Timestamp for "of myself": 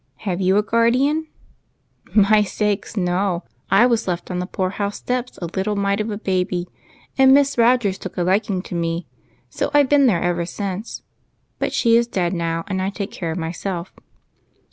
13.29-13.93